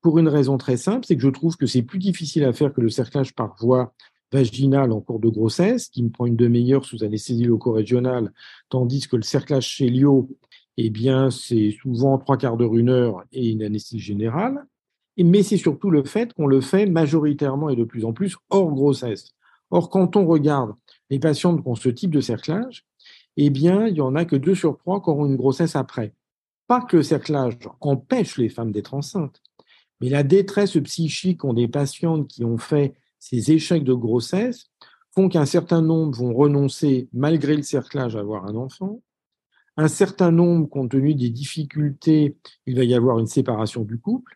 pour 0.02 0.18
une 0.18 0.28
raison 0.28 0.56
très 0.56 0.76
simple, 0.76 1.04
c'est 1.06 1.16
que 1.16 1.22
je 1.22 1.28
trouve 1.28 1.56
que 1.56 1.66
c'est 1.66 1.82
plus 1.82 1.98
difficile 1.98 2.44
à 2.44 2.52
faire 2.52 2.72
que 2.72 2.80
le 2.80 2.88
cerclage 2.88 3.34
par 3.34 3.56
voie 3.60 3.92
vaginale 4.32 4.92
en 4.92 5.00
cours 5.00 5.20
de 5.20 5.28
grossesse, 5.28 5.88
qui 5.88 6.02
me 6.02 6.10
prend 6.10 6.26
une 6.26 6.36
demi-heure 6.36 6.84
sous 6.84 7.04
anesthésie 7.04 7.44
loco-régionale, 7.44 8.32
tandis 8.68 9.06
que 9.08 9.16
le 9.16 9.22
cerclage 9.22 9.66
chélio 9.66 10.28
eh 10.76 10.90
bien, 10.90 11.30
c'est 11.30 11.76
souvent 11.82 12.18
trois 12.18 12.38
quarts 12.38 12.56
d'heure, 12.56 12.76
une 12.76 12.88
heure 12.88 13.24
et 13.30 13.50
une 13.50 13.62
anesthésie 13.62 13.98
générale. 13.98 14.64
Mais 15.18 15.42
c'est 15.42 15.56
surtout 15.56 15.90
le 15.90 16.04
fait 16.04 16.32
qu'on 16.32 16.46
le 16.46 16.60
fait 16.60 16.86
majoritairement 16.86 17.68
et 17.68 17.76
de 17.76 17.84
plus 17.84 18.04
en 18.04 18.12
plus 18.12 18.36
hors 18.50 18.72
grossesse. 18.72 19.32
Or, 19.70 19.90
quand 19.90 20.16
on 20.16 20.26
regarde 20.26 20.74
les 21.10 21.18
patientes 21.18 21.62
qui 21.62 21.68
ont 21.68 21.74
ce 21.74 21.88
type 21.88 22.10
de 22.10 22.20
cerclage, 22.20 22.86
eh 23.36 23.50
bien, 23.50 23.86
il 23.86 23.96
y 23.96 24.00
en 24.00 24.14
a 24.14 24.24
que 24.24 24.36
deux 24.36 24.54
sur 24.54 24.76
trois 24.76 25.02
qui 25.02 25.10
auront 25.10 25.26
une 25.26 25.36
grossesse 25.36 25.76
après. 25.76 26.14
Pas 26.66 26.80
que 26.82 26.98
le 26.98 27.02
cerclage 27.02 27.58
empêche 27.80 28.36
les 28.38 28.48
femmes 28.48 28.72
d'être 28.72 28.94
enceintes, 28.94 29.42
mais 30.00 30.08
la 30.08 30.22
détresse 30.22 30.76
psychique 30.78 31.44
ont 31.44 31.54
des 31.54 31.68
patientes 31.68 32.28
qui 32.28 32.44
ont 32.44 32.58
fait 32.58 32.94
ces 33.18 33.52
échecs 33.52 33.84
de 33.84 33.94
grossesse 33.94 34.70
font 35.14 35.28
qu'un 35.28 35.46
certain 35.46 35.82
nombre 35.82 36.18
vont 36.18 36.34
renoncer, 36.34 37.08
malgré 37.12 37.56
le 37.56 37.62
cerclage, 37.62 38.16
à 38.16 38.20
avoir 38.20 38.46
un 38.46 38.56
enfant. 38.56 39.02
Un 39.76 39.88
certain 39.88 40.30
nombre, 40.30 40.68
compte 40.68 40.90
tenu 40.90 41.14
des 41.14 41.30
difficultés, 41.30 42.36
il 42.66 42.76
va 42.76 42.84
y 42.84 42.94
avoir 42.94 43.18
une 43.18 43.26
séparation 43.26 43.84
du 43.84 43.98
couple. 43.98 44.34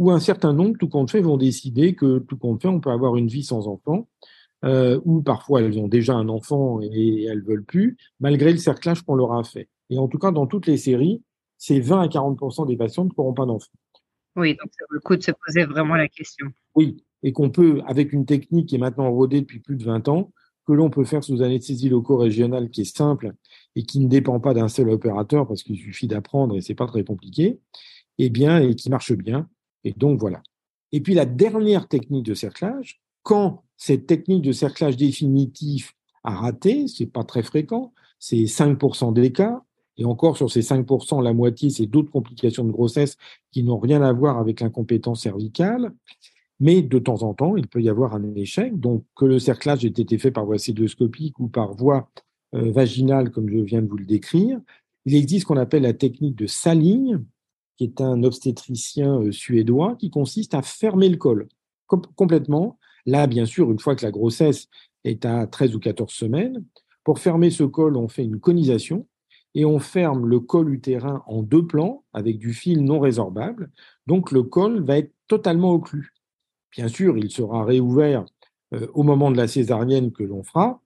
Ou 0.00 0.10
un 0.10 0.18
certain 0.18 0.54
nombre, 0.54 0.78
tout 0.78 0.88
compte 0.88 1.10
fait, 1.10 1.20
vont 1.20 1.36
décider 1.36 1.94
que 1.94 2.20
tout 2.20 2.38
compte 2.38 2.62
fait, 2.62 2.68
on 2.68 2.80
peut 2.80 2.90
avoir 2.90 3.16
une 3.16 3.28
vie 3.28 3.44
sans 3.44 3.68
enfant. 3.68 4.08
Euh, 4.64 4.98
ou 5.04 5.22
parfois 5.22 5.60
elles 5.60 5.78
ont 5.78 5.88
déjà 5.88 6.14
un 6.14 6.28
enfant 6.28 6.80
et 6.82 7.24
elles 7.24 7.42
veulent 7.42 7.64
plus, 7.64 7.98
malgré 8.18 8.50
le 8.50 8.58
cerclage 8.58 9.02
qu'on 9.02 9.14
leur 9.14 9.34
a 9.34 9.44
fait. 9.44 9.68
Et 9.90 9.98
en 9.98 10.08
tout 10.08 10.18
cas, 10.18 10.32
dans 10.32 10.46
toutes 10.46 10.66
les 10.66 10.78
séries, 10.78 11.22
c'est 11.58 11.80
20 11.80 12.00
à 12.00 12.06
40% 12.08 12.66
des 12.66 12.78
patients 12.78 13.06
qui 13.08 13.14
n'auront 13.18 13.34
pas 13.34 13.44
d'enfant. 13.44 13.72
Oui, 14.36 14.54
donc 14.54 14.70
c'est 14.70 14.84
le 14.88 15.00
coup 15.00 15.16
de 15.16 15.22
se 15.22 15.32
poser 15.32 15.64
vraiment 15.64 15.96
la 15.96 16.08
question. 16.08 16.46
Oui, 16.74 17.04
et 17.22 17.32
qu'on 17.32 17.50
peut, 17.50 17.82
avec 17.86 18.14
une 18.14 18.24
technique 18.24 18.70
qui 18.70 18.76
est 18.76 18.78
maintenant 18.78 19.10
rodée 19.10 19.42
depuis 19.42 19.60
plus 19.60 19.76
de 19.76 19.84
20 19.84 20.08
ans, 20.08 20.32
que 20.66 20.72
l'on 20.72 20.88
peut 20.88 21.04
faire 21.04 21.22
sous 21.22 21.42
anesthésie 21.42 21.90
loco-régionale 21.90 22.70
qui 22.70 22.82
est 22.82 22.96
simple 22.96 23.34
et 23.76 23.82
qui 23.82 24.00
ne 24.00 24.08
dépend 24.08 24.40
pas 24.40 24.54
d'un 24.54 24.68
seul 24.68 24.88
opérateur 24.88 25.46
parce 25.46 25.62
qu'il 25.62 25.76
suffit 25.76 26.06
d'apprendre 26.06 26.56
et 26.56 26.62
c'est 26.62 26.74
pas 26.74 26.86
très 26.86 27.04
compliqué, 27.04 27.60
et 28.18 28.26
eh 28.26 28.30
bien, 28.30 28.60
et 28.60 28.74
qui 28.74 28.88
marche 28.88 29.12
bien. 29.12 29.46
Et 29.84 29.92
donc 29.92 30.18
voilà. 30.18 30.42
Et 30.92 31.00
puis 31.00 31.14
la 31.14 31.26
dernière 31.26 31.88
technique 31.88 32.26
de 32.26 32.34
cerclage, 32.34 33.00
quand 33.22 33.62
cette 33.76 34.06
technique 34.06 34.42
de 34.42 34.52
cerclage 34.52 34.96
définitif 34.96 35.94
a 36.24 36.34
raté, 36.34 36.86
c'est 36.88 37.06
pas 37.06 37.24
très 37.24 37.42
fréquent, 37.42 37.92
c'est 38.18 38.44
5% 38.44 39.12
des 39.12 39.32
cas, 39.32 39.62
et 40.00 40.04
encore 40.04 40.36
sur 40.36 40.50
ces 40.50 40.62
5%, 40.62 41.22
la 41.22 41.34
moitié, 41.34 41.68
c'est 41.68 41.86
d'autres 41.86 42.10
complications 42.10 42.64
de 42.64 42.72
grossesse 42.72 43.16
qui 43.52 43.62
n'ont 43.62 43.78
rien 43.78 44.02
à 44.02 44.12
voir 44.12 44.38
avec 44.38 44.60
l'incompétence 44.60 45.22
cervicale. 45.22 45.92
Mais 46.58 46.80
de 46.80 46.98
temps 46.98 47.22
en 47.22 47.34
temps, 47.34 47.56
il 47.56 47.66
peut 47.68 47.82
y 47.82 47.88
avoir 47.88 48.14
un 48.14 48.34
échec. 48.34 48.78
Donc, 48.80 49.04
que 49.14 49.26
le 49.26 49.38
cerclage 49.38 49.84
ait 49.84 49.88
été 49.88 50.16
fait 50.16 50.30
par 50.30 50.46
voie 50.46 50.58
célioscopique 50.58 51.38
ou 51.38 51.48
par 51.48 51.74
voie 51.74 52.10
euh, 52.54 52.70
vaginale, 52.70 53.30
comme 53.30 53.48
je 53.50 53.58
viens 53.58 53.82
de 53.82 53.88
vous 53.88 53.98
le 53.98 54.06
décrire, 54.06 54.58
il 55.04 55.14
existe 55.14 55.42
ce 55.42 55.46
qu'on 55.46 55.56
appelle 55.56 55.82
la 55.82 55.92
technique 55.92 56.36
de 56.36 56.46
Saling, 56.46 57.18
qui 57.80 57.84
est 57.84 58.02
un 58.02 58.24
obstétricien 58.24 59.22
euh, 59.22 59.32
suédois, 59.32 59.96
qui 59.98 60.10
consiste 60.10 60.52
à 60.52 60.60
fermer 60.60 61.08
le 61.08 61.16
col 61.16 61.48
complètement. 61.86 62.78
Là, 63.06 63.26
bien 63.26 63.46
sûr, 63.46 63.72
une 63.72 63.78
fois 63.78 63.96
que 63.96 64.04
la 64.04 64.10
grossesse 64.10 64.68
est 65.04 65.24
à 65.24 65.46
13 65.46 65.76
ou 65.76 65.80
14 65.80 66.12
semaines, 66.12 66.62
pour 67.04 67.20
fermer 67.20 67.48
ce 67.48 67.64
col, 67.64 67.96
on 67.96 68.06
fait 68.06 68.22
une 68.22 68.38
conisation 68.38 69.06
et 69.54 69.64
on 69.64 69.78
ferme 69.78 70.26
le 70.26 70.40
col 70.40 70.74
utérin 70.74 71.22
en 71.26 71.42
deux 71.42 71.66
plans 71.66 72.04
avec 72.12 72.36
du 72.36 72.52
fil 72.52 72.84
non 72.84 73.00
résorbable. 73.00 73.70
Donc, 74.06 74.30
le 74.30 74.42
col 74.42 74.84
va 74.84 74.98
être 74.98 75.14
totalement 75.26 75.72
occlus. 75.72 76.12
Bien 76.72 76.88
sûr, 76.88 77.16
il 77.16 77.30
sera 77.30 77.64
réouvert 77.64 78.26
euh, 78.74 78.88
au 78.92 79.04
moment 79.04 79.30
de 79.30 79.38
la 79.38 79.48
césarienne 79.48 80.12
que 80.12 80.22
l'on 80.22 80.42
fera, 80.42 80.82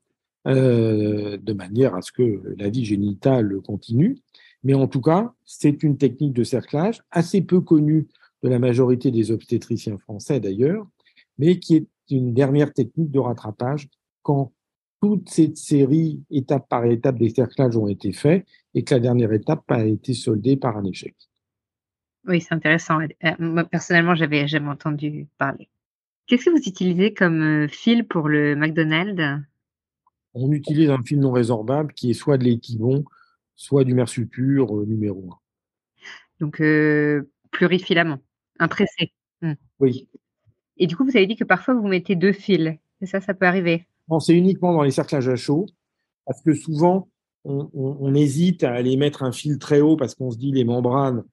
euh, 0.47 1.39
de 1.39 1.53
manière 1.55 1.97
à 1.97 2.03
ce 2.03 2.13
que 2.13 2.55
la 2.57 2.69
vie 2.69 2.85
génitale 2.85 3.61
continue. 3.63 4.23
Mais 4.65 4.75
en 4.75 4.89
tout 4.89 5.01
cas, 5.01 5.33
c'est 5.45 5.83
une 5.83 5.99
technique 5.99 6.33
de 6.33 6.43
cerclage 6.43 7.03
assez 7.11 7.43
peu 7.43 7.61
connue 7.61 8.09
de 8.43 8.49
la 8.49 8.59
majorité 8.59 9.11
des 9.11 9.31
obstétriciens 9.31 9.99
français 9.99 10.41
d'ailleurs, 10.41 10.87
mais 11.39 11.59
qui 11.59 11.77
est 11.77 11.87
une 12.11 12.35
dernière 12.35 12.73
technique 12.73 13.11
de 13.11 13.19
rattrapage 13.19 13.89
quand 14.23 14.53
toute 15.01 15.29
cette 15.29 15.59
série, 15.59 16.23
étape 16.31 16.67
par 16.69 16.87
étape, 16.87 17.19
des 17.19 17.29
cerclages 17.29 17.77
ont 17.77 17.89
été 17.89 18.13
faits 18.13 18.47
et 18.73 18.85
que 18.85 18.95
la 18.95 19.01
dernière 19.01 19.33
étape 19.33 19.71
a 19.71 19.85
été 19.85 20.15
soldée 20.15 20.57
par 20.57 20.79
un 20.79 20.85
échec. 20.85 21.15
Oui, 22.27 22.41
c'est 22.41 22.55
intéressant. 22.55 23.01
Euh, 23.01 23.31
moi, 23.39 23.65
personnellement, 23.65 24.15
j'avais 24.15 24.49
jamais 24.49 24.71
entendu 24.71 25.27
parler. 25.37 25.69
Qu'est-ce 26.27 26.47
que 26.47 26.51
vous 26.51 26.67
utilisez 26.67 27.13
comme 27.13 27.43
euh, 27.43 27.69
fil 27.69 28.07
pour 28.07 28.29
le 28.29 28.57
McDonald's? 28.57 29.43
On 30.33 30.51
utilise 30.53 30.89
un 30.89 31.03
fil 31.03 31.21
non 31.21 31.33
résorbable 31.33 31.93
qui 31.93 32.11
est 32.11 32.15
soit 32.15 32.39
de 32.39 32.45
l'étibon, 32.45 33.05
soit 33.57 33.85
du 33.85 33.95
mersupur 33.95 34.77
euh, 34.77 34.85
numéro 34.87 35.29
1. 35.31 35.39
Donc, 36.41 36.63
plurifilament, 37.53 38.19
un 38.59 38.69
tressé. 38.69 39.13
Hmm. 39.41 39.55
Oui. 39.79 40.09
Et 40.77 40.87
du 40.87 40.97
coup, 40.97 41.05
vous 41.05 41.17
avez 41.17 41.27
dit 41.27 41.37
que 41.37 41.45
parfois 41.45 41.75
vous 41.75 41.87
mettez 41.87 42.17
deux 42.17 42.33
fils. 42.33 42.75
Et 43.01 43.07
ça, 43.07 43.21
ça 43.21 43.35
peut 43.35 43.47
arriver 43.47 43.87
Non, 44.09 44.21
c'est 44.21 44.35
uniquement 44.35 44.73
dans 44.73 44.83
les 44.83 44.91
cerclages 44.91 45.29
à 45.29 45.37
chaud, 45.37 45.67
parce 46.27 46.43
que 46.43 46.55
souvent, 46.55 47.09
on, 47.45 48.15
hésite 48.15 48.65
à 48.65 48.73
aller 48.73 48.97
mettre 48.97 49.23
un 49.23 49.33
fil 49.33 49.59
très 49.59 49.81
haut 49.81 49.97
parce 49.97 50.15
qu'on 50.15 50.31
se 50.31 50.39
dit 50.39 50.51
les 50.51 50.65
membranes 50.65 51.25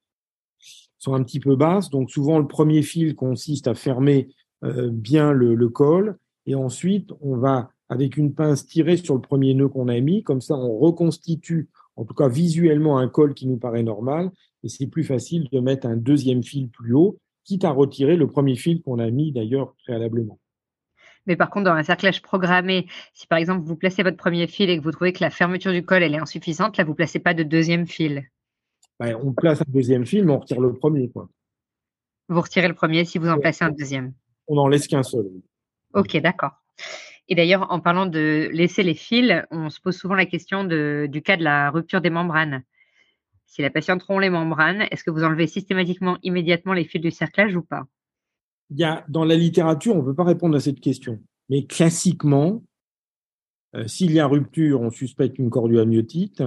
sont 0.98 1.14
un 1.14 1.24
petit 1.24 1.40
peu 1.40 1.56
basses. 1.56 1.90
Donc, 1.90 2.12
souvent, 2.12 2.38
le 2.38 2.48
premier 2.48 2.82
fil 2.82 3.16
consiste 3.16 3.68
à 3.68 3.74
fermer 3.74 4.30
euh, 4.64 4.90
bien 4.92 5.32
le, 5.32 5.70
col. 5.70 6.18
Et 6.46 6.54
ensuite, 6.54 7.12
on 7.22 7.38
va, 7.38 7.72
avec 7.90 8.18
une 8.18 8.34
pince, 8.34 8.66
tirer 8.66 8.98
sur 8.98 9.16
le 9.16 9.22
premier 9.22 9.54
nœud 9.54 9.70
qu'on 9.70 9.88
a 9.88 10.00
mis. 10.00 10.22
Comme 10.22 10.42
ça, 10.42 10.56
on 10.56 10.78
reconstitue, 10.78 11.70
en 12.02 12.06
tout 12.06 12.14
cas 12.14 12.28
visuellement, 12.28 12.98
un 12.98 13.08
col 13.08 13.34
qui 13.34 13.48
nous 13.48 13.58
paraît 13.58 13.84
normal. 13.84 14.32
Et 14.64 14.70
c'est 14.70 14.88
plus 14.88 15.04
facile 15.04 15.48
de 15.52 15.60
mettre 15.60 15.88
un 15.88 15.96
deuxième 15.96 16.44
fil 16.44 16.70
plus 16.70 16.94
haut, 16.94 17.18
quitte 17.44 17.64
à 17.64 17.72
retirer 17.72 18.16
le 18.16 18.28
premier 18.28 18.56
fil 18.56 18.82
qu'on 18.82 19.00
a 19.00 19.10
mis 19.10 19.32
d'ailleurs 19.32 19.74
préalablement. 19.84 20.40
Mais 21.28 21.36
par 21.36 21.50
contre, 21.50 21.66
dans 21.66 21.76
un 21.76 21.84
cerclage 21.84 22.22
programmé, 22.22 22.88
si 23.14 23.28
par 23.28 23.38
exemple 23.38 23.64
vous 23.64 23.76
placez 23.76 24.02
votre 24.04 24.18
premier 24.18 24.48
fil 24.48 24.70
et 24.70 24.78
que 24.78 24.84
vous 24.84 24.92
trouvez 24.92 25.14
que 25.14 25.24
la 25.24 25.30
fermeture 25.30 25.72
du 25.72 25.86
col 25.86 26.02
elle 26.02 26.16
est 26.16 26.20
insuffisante, 26.20 26.78
là 26.78 26.84
vous 26.84 26.96
placez 26.96 27.20
pas 27.20 27.36
de 27.36 27.44
deuxième 27.44 27.86
fil. 27.86 28.24
Ben, 29.00 29.16
on 29.24 29.34
place 29.34 29.62
un 29.62 29.72
deuxième 29.72 30.06
fil, 30.06 30.26
mais 30.26 30.34
on 30.34 30.40
retire 30.40 30.60
le 30.60 30.74
premier. 30.74 31.10
Quoi. 31.10 31.30
Vous 32.30 32.42
retirez 32.42 32.68
le 32.68 32.74
premier 32.74 33.06
si 33.06 33.20
vous 33.20 33.30
en 33.30 33.40
placez 33.40 33.64
un 33.64 33.72
deuxième 33.72 34.14
on 34.52 34.56
n'en 34.56 34.68
laisse 34.68 34.88
qu'un 34.88 35.04
seul. 35.04 35.30
Ok, 35.94 36.18
d'accord. 36.18 36.52
Et 37.28 37.36
d'ailleurs, 37.36 37.72
en 37.72 37.80
parlant 37.80 38.06
de 38.06 38.50
laisser 38.52 38.84
les 38.84 38.96
fils, 38.96 39.34
on 39.52 39.70
se 39.70 39.80
pose 39.80 39.96
souvent 39.96 40.16
la 40.16 40.26
question 40.26 40.64
du 40.64 41.22
cas 41.24 41.38
de 41.38 41.44
la 41.44 41.70
rupture 41.70 42.02
des 42.02 42.10
membranes. 42.10 42.64
Si 43.46 43.62
la 43.62 43.70
patiente 43.70 44.04
rompt 44.04 44.22
les 44.22 44.30
membranes, 44.30 44.88
est-ce 44.92 45.04
que 45.04 45.12
vous 45.12 45.24
enlevez 45.24 45.48
systématiquement 45.48 46.18
immédiatement 46.24 46.74
les 46.74 46.86
fils 46.86 47.02
du 47.02 47.12
cerclage 47.12 47.56
ou 47.56 47.62
pas? 47.62 47.86
A, 48.82 49.04
Dans 49.10 49.26
la 49.26 49.36
littérature, 49.36 49.96
on 49.96 50.00
ne 50.00 50.06
peut 50.06 50.16
pas 50.16 50.24
répondre 50.24 50.56
à 50.56 50.60
cette 50.60 50.80
question. 50.80 51.20
Mais 51.50 51.66
classiquement, 51.66 52.64
euh, 53.76 53.88
s'il 53.88 54.12
y 54.12 54.20
a 54.20 54.28
rupture, 54.28 54.82
on 54.82 54.90
suspecte 54.90 55.38
une 55.38 55.50
cordioamniotite 55.50 56.44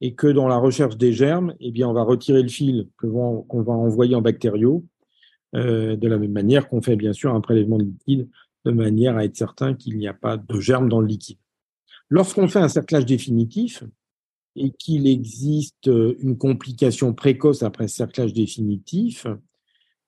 et 0.00 0.14
que 0.14 0.26
dans 0.26 0.48
la 0.48 0.56
recherche 0.56 0.96
des 0.96 1.12
germes, 1.12 1.54
eh 1.60 1.70
bien, 1.70 1.88
on 1.88 1.92
va 1.92 2.02
retirer 2.02 2.42
le 2.42 2.48
fil 2.48 2.88
qu'on 2.96 3.44
va 3.50 3.72
envoyer 3.72 4.14
en 4.14 4.22
bactériaux 4.22 4.84
euh, 5.54 5.96
de 5.96 6.08
la 6.08 6.18
même 6.18 6.32
manière 6.32 6.68
qu'on 6.68 6.82
fait 6.82 6.96
bien 6.96 7.12
sûr 7.12 7.34
un 7.34 7.40
prélèvement 7.40 7.78
de 7.78 7.84
liquide 7.84 8.28
de 8.64 8.70
manière 8.70 9.16
à 9.16 9.24
être 9.24 9.36
certain 9.36 9.74
qu'il 9.74 9.98
n'y 9.98 10.08
a 10.08 10.14
pas 10.14 10.36
de 10.36 10.60
germes 10.60 10.88
dans 10.88 11.00
le 11.00 11.06
liquide. 11.06 11.38
Lorsqu'on 12.08 12.48
fait 12.48 12.60
un 12.60 12.68
cerclage 12.68 13.06
définitif 13.06 13.82
et 14.54 14.70
qu'il 14.70 15.06
existe 15.06 15.86
une 15.86 16.36
complication 16.36 17.14
précoce 17.14 17.62
après 17.62 17.88
cerclage 17.88 18.32
définitif, 18.32 19.26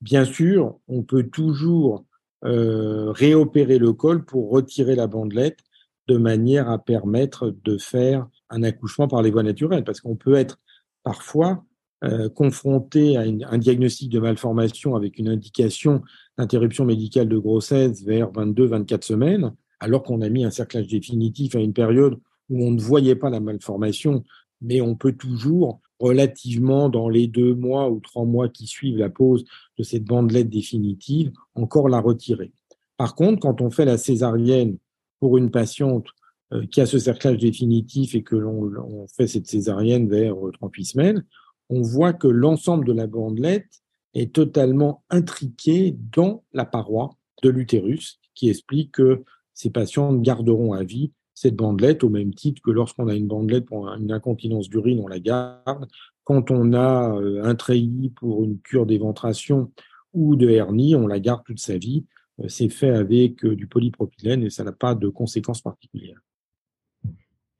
bien 0.01 0.25
sûr, 0.25 0.79
on 0.87 1.03
peut 1.03 1.25
toujours 1.25 2.05
euh, 2.45 3.11
réopérer 3.11 3.79
le 3.79 3.95
col 3.95 4.25
pour 4.25 4.51
retirer 4.51 4.95
la 4.95 5.07
bandelette 5.07 5.61
de 6.09 6.19
manière 6.19 6.69
à 6.69 6.79
permettre 6.79 7.57
de 7.65 7.79
faire 7.79 8.29
un 8.51 8.63
accouchement 8.63 9.09
par 9.09 9.23
les 9.23 9.31
voies 9.31 9.43
naturelles, 9.43 9.85
parce 9.85 10.03
qu'on 10.03 10.17
peut 10.17 10.35
être 10.35 10.61
parfois 11.03 11.65
euh, 12.05 12.29
confronté 12.29 13.17
à 13.17 13.23
un 13.23 13.59
diagnostic 13.59 14.11
de 14.11 14.19
malformation 14.19 14.95
avec 14.95 15.19
une 15.19 15.29
indication 15.29 16.03
d'interruption 16.37 16.85
médicale 16.85 17.29
de 17.29 17.39
grossesse 17.39 18.03
vers 18.05 18.31
22-24 18.31 19.03
semaines, 19.03 19.55
alors 19.81 20.03
qu'on 20.03 20.21
a 20.21 20.29
mis 20.29 20.45
un 20.45 20.51
cerclage 20.51 20.87
définitif 20.87 21.55
à 21.55 21.61
une 21.61 21.73
période 21.73 22.19
où 22.51 22.63
on 22.63 22.73
ne 22.73 22.81
voyait 22.81 23.15
pas 23.15 23.31
la 23.31 23.41
malformation, 23.41 24.23
mais 24.61 24.83
on 24.83 24.97
peut 24.97 25.13
toujours, 25.13 25.81
relativement 25.99 26.91
dans 26.91 27.09
les 27.09 27.27
deux 27.27 27.55
mois 27.55 27.89
ou 27.89 28.01
trois 28.01 28.25
mois 28.25 28.51
qui 28.51 28.67
suivent 28.67 28.99
la 28.99 29.09
pose 29.09 29.45
de 29.79 29.83
cette 29.83 30.05
bandelette 30.05 30.51
définitive, 30.51 31.33
encore 31.55 31.89
la 31.89 32.01
retirer. 32.01 32.53
Par 32.99 33.15
contre, 33.15 33.41
quand 33.41 33.63
on 33.63 33.71
fait 33.71 33.87
la 33.87 33.97
césarienne 33.97 34.77
pour 35.21 35.39
une 35.39 35.51
patiente 35.51 36.09
euh, 36.53 36.67
qui 36.67 36.83
a 36.83 36.87
ce 36.87 36.99
cerclage 36.99 37.39
définitif 37.39 38.15
et 38.15 38.23
que 38.23 38.37
l'on 38.37 39.07
fait 39.17 39.27
cette 39.27 39.47
césarienne 39.47 40.09
vers 40.09 40.35
38 40.61 40.83
euh, 40.83 40.85
semaines, 40.85 41.25
on 41.71 41.83
voit 41.83 42.13
que 42.13 42.29
l'ensemble 42.29 42.85
de 42.85 42.93
la 42.93 43.07
bandelette 43.07 43.83
est 44.15 44.35
totalement 44.35 45.03
intriqué 45.11 45.97
dans 46.13 46.45
la 46.53 46.65
paroi 46.65 47.11
de 47.43 47.51
l'utérus, 47.51 48.21
qui 48.35 48.49
explique 48.49 48.93
que 48.93 49.23
ces 49.55 49.71
patients 49.71 50.15
garderont 50.15 50.73
à 50.73 50.83
vie 50.83 51.13
cette 51.35 51.57
bandelette 51.57 52.05
au 52.05 52.09
même 52.09 52.33
titre 52.33 52.63
que 52.63 52.71
lorsqu'on 52.71 53.09
a 53.09 53.15
une 53.15 53.27
bandelette 53.27 53.67
pour 53.67 53.89
une 53.89 54.13
incontinence 54.13 54.69
d'urine, 54.69 55.01
on 55.01 55.09
la 55.09 55.19
garde, 55.19 55.89
Quand 56.23 56.51
on 56.51 56.73
a 56.73 57.21
un 57.43 57.55
treillis 57.55 58.11
pour 58.11 58.45
une 58.45 58.61
cure 58.61 58.87
d'éventration 58.87 59.73
ou 60.13 60.37
de 60.37 60.49
hernie, 60.49 60.95
on 60.95 61.07
la 61.07 61.21
garde 61.21 61.43
toute 61.45 61.59
sa 61.59 61.77
vie. 61.77 62.07
C'est 62.49 62.69
fait 62.69 62.91
avec 62.91 63.45
du 63.45 63.67
polypropylène 63.67 64.45
et 64.45 64.51
ça 64.51 64.65
n'a 64.65 64.73
pas 64.73 64.95
de 64.95 65.09
conséquences 65.09 65.61
particulières. 65.61 66.21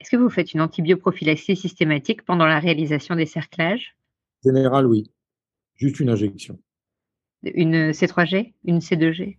Est-ce 0.05 0.11
que 0.11 0.17
vous 0.17 0.29
faites 0.29 0.53
une 0.53 0.61
antibioprophylaxie 0.61 1.57
systématique 1.57 2.27
pendant 2.27 2.45
la 2.45 2.61
réalisation 2.61 3.17
des 3.17 3.25
cerclages? 3.25 3.97
En 4.45 4.51
général, 4.51 4.87
oui. 4.87 5.11
Juste 5.77 5.99
une 5.99 6.11
injection. 6.11 6.61
Une 7.43 7.93
C3G 7.93 8.53
Une 8.67 8.81
C2G 8.81 9.39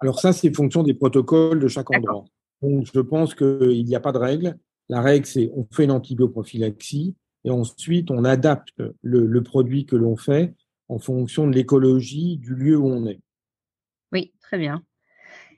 Alors 0.00 0.18
ça, 0.18 0.32
c'est 0.32 0.52
fonction 0.52 0.82
des 0.82 0.94
protocoles 0.94 1.60
de 1.60 1.68
chaque 1.68 1.92
endroit. 1.92 2.24
Donc, 2.60 2.88
je 2.92 2.98
pense 2.98 3.36
qu'il 3.36 3.84
n'y 3.84 3.94
a 3.94 4.00
pas 4.00 4.10
de 4.10 4.18
règle. 4.18 4.58
La 4.88 5.00
règle, 5.00 5.26
c'est 5.26 5.52
on 5.54 5.64
fait 5.70 5.84
une 5.84 5.92
antibioprophylaxie 5.92 7.14
et 7.44 7.50
ensuite 7.50 8.10
on 8.10 8.24
adapte 8.24 8.82
le, 9.00 9.42
produit 9.44 9.86
que 9.86 9.94
l'on 9.94 10.16
fait 10.16 10.54
en 10.88 10.98
fonction 10.98 11.46
de 11.46 11.54
l'écologie 11.54 12.38
du 12.38 12.56
lieu 12.56 12.76
où 12.76 12.88
on 12.88 13.06
est. 13.06 13.20
Oui, 14.10 14.32
très 14.40 14.58
bien. 14.58 14.82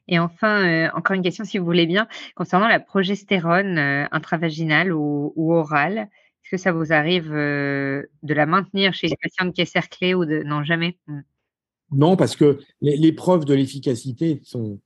Et 0.08 0.18
enfin, 0.18 0.64
euh, 0.66 0.88
encore 0.94 1.16
une 1.16 1.22
question, 1.22 1.44
si 1.44 1.58
vous 1.58 1.64
voulez 1.64 1.86
bien, 1.86 2.06
concernant 2.34 2.68
la 2.68 2.80
progestérone 2.80 3.78
euh, 3.78 4.06
intravaginale 4.12 4.92
ou, 4.92 5.32
orale, 5.36 5.98
est-ce 6.44 6.50
que 6.50 6.56
ça 6.56 6.72
vous 6.72 6.92
arrive 6.92 7.32
euh, 7.32 8.04
de 8.22 8.34
la 8.34 8.46
maintenir 8.46 8.94
chez 8.94 9.08
les 9.08 9.16
patients 9.20 9.50
qui 9.50 9.62
est 9.62 9.64
cerclée 9.64 10.14
ou 10.14 10.24
de 10.24 10.42
non 10.44 10.62
jamais? 10.62 10.96
Hmm. 11.08 11.22
Non, 11.92 12.16
parce 12.16 12.36
que 12.36 12.58
les, 12.80 13.12
preuves 13.12 13.44
de 13.44 13.54
l'efficacité 13.54 14.40
sont 14.44 14.80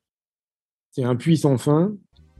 c'est 0.91 1.05
un 1.05 1.17
puits 1.17 1.39
sans 1.39 1.57
fin. 1.57 1.95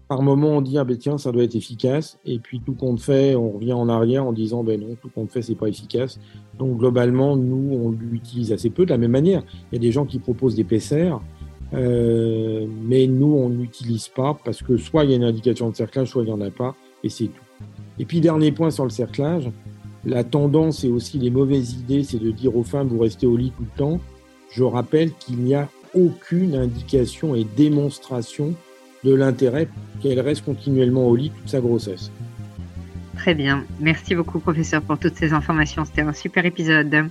Par 0.09 0.23
moment, 0.23 0.57
on 0.57 0.61
dit 0.61 0.77
ah 0.77 0.85
ben 0.85 0.99
tiens 0.99 1.19
ça 1.19 1.33
doit 1.33 1.45
être 1.45 1.55
efficace, 1.55 2.19
et 2.25 2.41
puis 2.41 2.61
tout 2.61 2.75
compte 2.75 3.01
fait, 3.01 3.37
on 3.37 3.53
revient 3.53 3.73
en 3.73 3.89
arrière 3.89 4.27
en 4.27 4.33
disant 4.33 4.65
ben 4.65 4.79
non 4.81 4.97
tout 5.01 5.09
compte 5.09 5.31
fait 5.31 5.41
c'est 5.41 5.55
pas 5.55 5.69
efficace. 5.69 6.19
Donc 6.59 6.79
globalement, 6.79 7.37
nous 7.37 7.75
on 7.75 7.91
l'utilise 7.91 8.53
assez 8.53 8.69
peu 8.69 8.85
de 8.85 8.91
la 8.91 8.99
même 8.99 9.13
manière. 9.13 9.45
Il 9.71 9.77
y 9.77 9.79
a 9.79 9.81
des 9.81 9.93
gens 9.93 10.05
qui 10.05 10.19
proposent 10.19 10.57
des 10.57 10.65
PCR 10.65 11.15
euh, 11.75 12.67
mais 12.83 13.07
nous, 13.07 13.35
on 13.35 13.49
n'utilise 13.49 14.09
pas 14.09 14.37
parce 14.45 14.63
que 14.63 14.77
soit 14.77 15.05
il 15.05 15.11
y 15.11 15.13
a 15.13 15.17
une 15.17 15.25
indication 15.25 15.71
de 15.71 15.77
cerclage, 15.77 16.09
soit 16.09 16.23
il 16.23 16.27
n'y 16.27 16.33
en 16.33 16.41
a 16.41 16.51
pas, 16.51 16.75
et 17.05 17.09
c'est 17.09 17.27
tout. 17.27 17.67
Et 17.99 18.05
puis, 18.05 18.21
dernier 18.21 18.53
point 18.53 18.71
sur 18.71 18.85
le 18.85 18.91
cerclage, 18.91 19.51
la 20.05 20.25
tendance 20.25 20.85
et 20.85 20.89
aussi 20.89 21.19
les 21.19 21.31
mauvaises 21.31 21.75
idées, 21.75 22.05
c'est 22.05 22.19
de 22.19 22.31
dire 22.31 22.57
aux 22.57 22.63
femmes, 22.63 22.89
vous 22.89 22.99
restez 22.99 23.27
au 23.27 23.37
lit 23.37 23.53
tout 23.57 23.65
le 23.65 23.79
temps. 23.79 24.01
Je 24.51 24.65
rappelle 24.65 25.13
qu'il 25.13 25.39
n'y 25.39 25.55
a 25.55 25.69
aucune 25.95 26.55
indication 26.55 27.35
et 27.35 27.45
démonstration 27.45 28.55
de 29.05 29.15
l'intérêt 29.15 29.69
qu'elle 30.01 30.21
reste 30.21 30.45
continuellement 30.45 31.07
au 31.07 31.17
lit 31.17 31.31
toute 31.31 31.49
sa 31.49 31.61
grossesse. 31.61 32.11
Très 33.17 33.35
bien. 33.35 33.65
Merci 33.81 34.15
beaucoup, 34.15 34.41
professeur, 34.41 34.81
pour 34.83 34.99
toutes 34.99 35.17
ces 35.17 35.33
informations. 35.33 35.85
C'était 35.85 36.03
un 36.03 36.13
super 36.13 36.47
épisode. 36.47 37.11